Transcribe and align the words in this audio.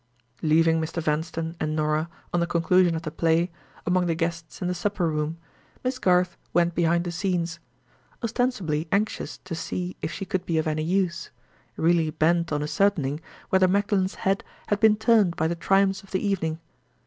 Leaving 0.41 0.81
Mr. 0.81 0.99
Vanstone 0.99 1.55
and 1.59 1.75
Norah, 1.75 2.09
on 2.33 2.39
the 2.39 2.47
conclusion 2.47 2.95
of 2.95 3.03
the 3.03 3.11
play, 3.11 3.51
among 3.85 4.07
the 4.07 4.15
guests 4.15 4.59
in 4.59 4.67
the 4.67 4.73
supper 4.73 5.07
room, 5.07 5.37
Miss 5.83 5.99
Garth 5.99 6.37
went 6.53 6.73
behind 6.73 7.03
the 7.03 7.11
scenes; 7.11 7.59
ostensibly 8.23 8.87
anxious 8.91 9.37
to 9.45 9.53
see 9.53 9.95
if 10.01 10.11
she 10.11 10.25
could 10.25 10.43
be 10.43 10.57
of 10.57 10.65
any 10.65 10.81
use; 10.83 11.29
really 11.77 12.09
bent 12.09 12.51
on 12.51 12.63
ascertaining 12.63 13.19
whether 13.49 13.67
Magdalen's 13.67 14.15
head 14.15 14.43
had 14.69 14.79
been 14.79 14.95
turned 14.95 15.35
by 15.35 15.47
the 15.47 15.53
triumphs 15.55 16.01
of 16.01 16.09
the 16.09 16.25
evening. 16.27 16.59